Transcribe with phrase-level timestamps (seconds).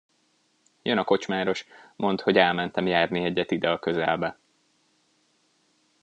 [0.81, 1.65] jön a kocsmáros,
[1.95, 4.39] mondd, hogy elmentem járni egyet ide a közelbe.